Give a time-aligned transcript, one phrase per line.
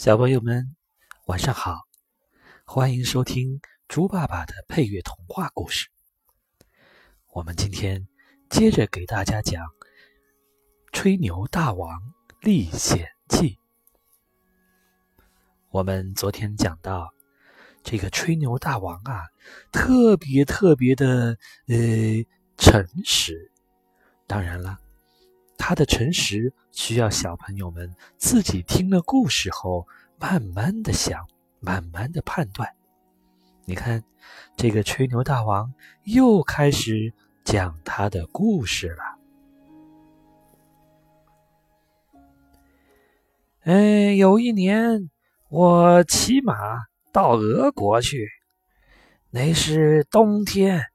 [0.00, 0.74] 小朋友们，
[1.26, 1.86] 晚上好！
[2.64, 5.90] 欢迎收听猪爸爸的配乐童话故事。
[7.34, 8.08] 我们今天
[8.48, 9.62] 接着给大家讲
[10.90, 12.00] 《吹牛大王
[12.40, 13.58] 历险记》。
[15.68, 17.12] 我们昨天讲到，
[17.82, 19.26] 这个吹牛大王啊，
[19.70, 21.36] 特别特别的
[21.66, 21.76] 呃
[22.56, 23.52] 诚实。
[24.26, 24.78] 当然了。
[25.62, 29.86] 他的诚实需要小朋友们自己听了故事后，
[30.18, 31.28] 慢慢的想，
[31.60, 32.66] 慢慢的判断。
[33.66, 34.02] 你看，
[34.56, 35.72] 这个吹牛大王
[36.04, 37.12] 又开始
[37.44, 39.18] 讲他的故事了。
[43.64, 45.10] 哎，有一年，
[45.50, 46.54] 我骑马
[47.12, 48.26] 到俄国去，
[49.28, 50.86] 那是冬天，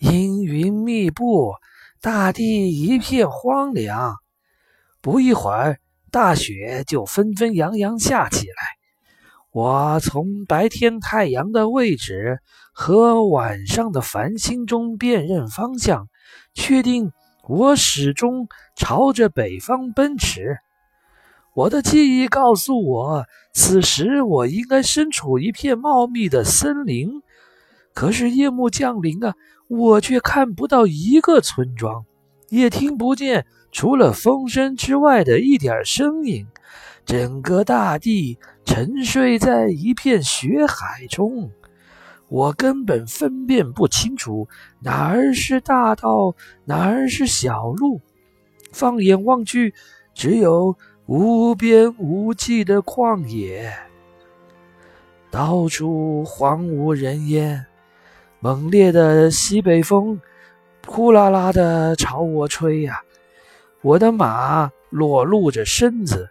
[0.00, 1.52] 阴云密布。
[2.00, 4.16] 大地一片荒凉，
[5.00, 5.78] 不一会儿，
[6.10, 8.54] 大雪就纷纷扬扬下起来。
[9.50, 12.40] 我从白天太阳的位置
[12.72, 16.08] 和晚上的繁星中辨认方向，
[16.52, 17.12] 确定
[17.48, 20.58] 我始终朝着北方奔驰。
[21.54, 27.22] 我的记忆告诉我，此时我应该身处一片茂密的森林。
[27.96, 29.34] 可是夜幕降临啊！
[29.68, 32.04] 我却看不到一个村庄，
[32.50, 36.46] 也听不见除了风声之外的一点声音。
[37.06, 41.50] 整个大地沉睡在一片雪海中，
[42.28, 44.46] 我根本分辨不清楚
[44.80, 46.34] 哪儿是大道，
[46.66, 48.02] 哪儿是小路。
[48.72, 49.72] 放眼望去，
[50.12, 53.72] 只有无边无际的旷野，
[55.30, 57.64] 到处荒无人烟。
[58.46, 60.20] 猛烈的西北风，
[60.86, 63.02] 呼啦啦的朝我吹呀！
[63.82, 66.30] 我的马裸露着身子，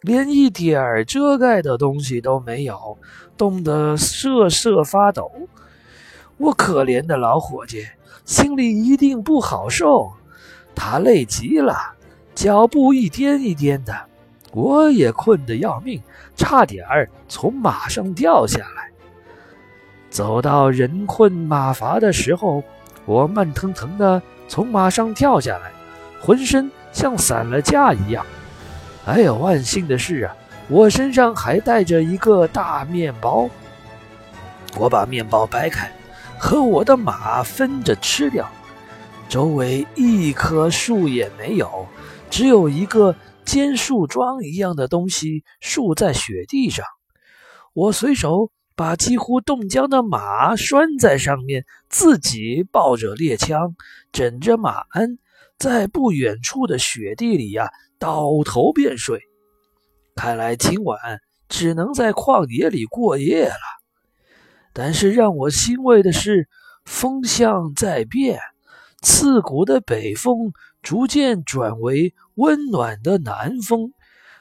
[0.00, 2.98] 连一点儿遮盖的东西都没有，
[3.36, 5.30] 冻得瑟瑟发抖。
[6.36, 7.86] 我可怜的老伙计
[8.24, 10.10] 心里一定不好受，
[10.74, 11.94] 他累极了，
[12.34, 13.94] 脚步一颠一颠的。
[14.50, 16.02] 我也困得要命，
[16.34, 18.90] 差点儿从马上掉下来。
[20.12, 22.62] 走到人困马乏的时候，
[23.06, 25.72] 我慢腾腾地从马上跳下来，
[26.20, 28.24] 浑身像散了架一样。
[29.06, 30.36] 哎呦，万幸的是啊，
[30.68, 33.48] 我身上还带着一个大面包。
[34.76, 35.90] 我把面包掰开，
[36.38, 38.46] 和我的马分着吃掉。
[39.30, 41.86] 周围一棵树也没有，
[42.28, 46.84] 只有一个尖树桩一样的东西竖在雪地上。
[47.72, 48.50] 我随手。
[48.74, 53.74] 把几乎冻僵的马拴在上面，自己抱着猎枪，
[54.12, 55.18] 枕着马鞍，
[55.58, 59.20] 在不远处的雪地里呀倒头便睡。
[60.14, 63.54] 看来今晚只能在旷野里过夜了。
[64.72, 66.48] 但是让我欣慰的是，
[66.84, 68.40] 风向在变，
[69.02, 73.92] 刺骨的北风逐渐转为温暖的南风，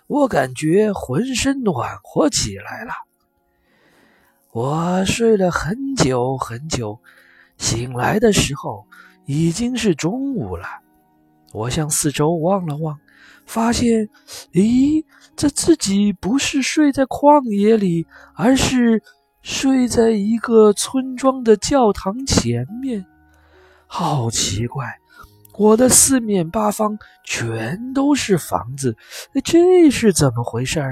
[0.07, 2.93] 我感觉浑身暖和起来了。
[4.53, 6.99] 我睡了很久很久，
[7.57, 8.85] 醒来的时候
[9.25, 10.65] 已经是中午了。
[11.53, 12.99] 我向四周望了望，
[13.45, 14.09] 发现，
[14.51, 15.05] 咦，
[15.37, 19.01] 这自己不是睡在旷野里，而是
[19.41, 23.05] 睡在一个村庄的教堂前面。
[23.87, 24.85] 好奇怪，
[25.57, 28.97] 我的四面八方全都是房子，
[29.45, 30.91] 这是怎么回事啊？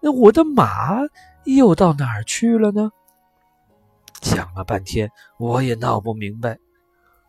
[0.00, 0.98] 那我的马？
[1.46, 2.90] 又到哪儿去了呢？
[4.22, 6.58] 想了半天，我也闹不明白。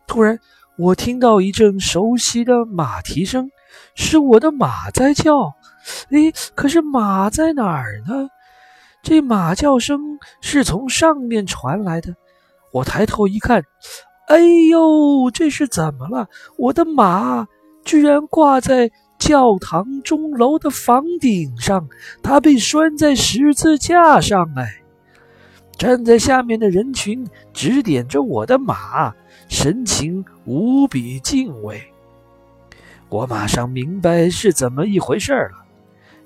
[0.06, 0.38] 突然，
[0.78, 3.50] 我听到一阵熟悉的马蹄声，
[3.94, 5.54] 是我的马在叫。
[6.10, 8.28] 哎，可是马在哪儿呢？
[9.02, 12.14] 这马叫声是从上面传来的。
[12.72, 13.62] 我抬头一看，
[14.26, 14.38] 哎
[14.70, 16.28] 呦，这是怎么了？
[16.56, 17.46] 我的马
[17.84, 21.88] 居然挂在教堂钟楼的房顶上，
[22.22, 24.48] 他被拴在十字架上。
[24.56, 24.82] 哎，
[25.76, 29.14] 站在下面的人群指点着我的马，
[29.48, 31.82] 神情无比敬畏。
[33.08, 35.64] 我马上明白是怎么一回事了。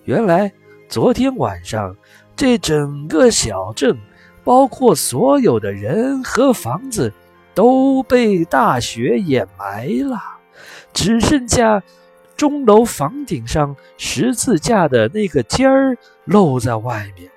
[0.05, 0.53] 原来
[0.89, 1.97] 昨天晚上，
[2.37, 3.97] 这整个小镇，
[4.45, 7.13] 包括所有的人和房子，
[7.55, 10.19] 都被大雪掩埋了，
[10.93, 11.83] 只剩下。
[12.43, 17.31] 钟楼房顶上十字架的那个尖儿露在外面，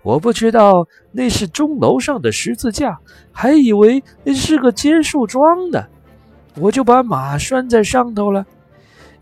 [0.00, 3.00] 我不知道那是钟楼上的十字架，
[3.32, 5.88] 还以为那是个尖树桩的，
[6.54, 8.46] 我就把马拴在上头了。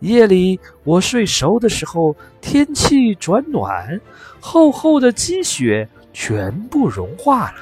[0.00, 3.98] 夜里我睡熟的时候，天气转暖，
[4.38, 7.56] 厚厚的积雪全部融化了。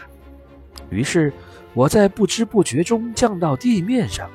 [0.90, 1.32] 于是
[1.72, 4.28] 我在不知不觉中降到地面上，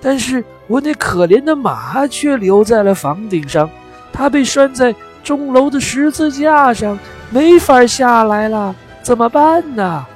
[0.00, 3.68] 但是我那可怜的马却留在了房顶上，
[4.12, 4.94] 它被拴在
[5.24, 6.98] 钟楼的十字架上，
[7.30, 8.74] 没法下来了。
[9.02, 10.06] 怎么办呢？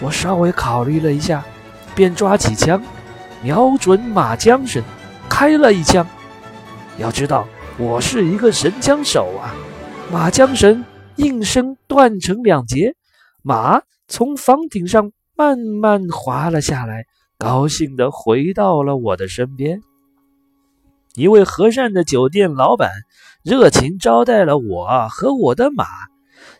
[0.00, 1.44] 我稍微考虑了一下，
[1.94, 2.82] 便抓起枪，
[3.42, 4.82] 瞄准马缰绳，
[5.28, 6.06] 开了一枪。
[6.98, 7.46] 要知道，
[7.78, 9.54] 我是一个神枪手啊！
[10.12, 10.84] 马缰绳
[11.16, 12.94] 应声断成两截，
[13.42, 17.04] 马从房顶上慢慢滑了下来，
[17.38, 19.82] 高兴地回到了我的身边。
[21.14, 22.90] 一位和善的酒店老板
[23.42, 25.84] 热情招待了我和我的马。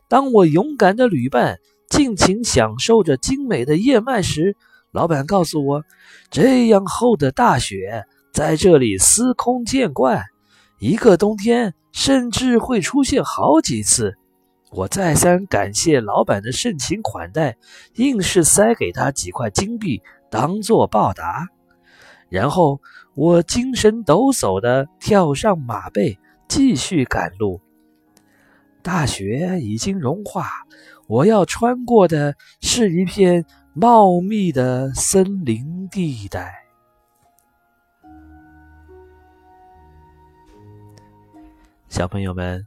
[0.09, 4.56] 当我勇敢的旅伴尽情享受着精美的燕麦时，
[4.93, 5.82] 老板告诉我，
[6.31, 10.25] 这样厚的大雪在这里司空见惯，
[10.79, 14.17] 一个冬天甚至会出现好几次。
[14.76, 17.56] 我再三感谢老板的盛情款待，
[17.94, 21.47] 硬是塞给他几块金币当做报答。
[22.29, 22.81] 然后
[23.15, 26.19] 我精神抖擞地跳上马背，
[26.49, 27.61] 继续赶路。
[28.82, 30.49] 大雪已经融化，
[31.06, 36.53] 我要穿过的是一片茂密的森林地带。
[41.88, 42.67] 小朋友们，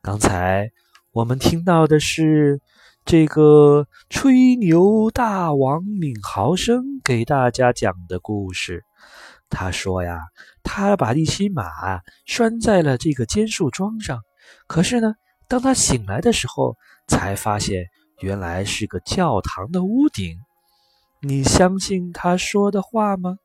[0.00, 0.70] 刚才
[1.16, 2.60] 我们听到的是
[3.06, 8.84] 这个吹牛大王闵豪生给大家讲的故事。
[9.48, 10.20] 他说呀，
[10.62, 14.20] 他把一匹马拴在了这个尖树桩上，
[14.66, 15.14] 可是呢。
[15.48, 16.76] 当他醒来的时候，
[17.08, 17.86] 才发现
[18.20, 20.36] 原来是个教堂的屋顶。
[21.22, 23.38] 你相信他说的话吗？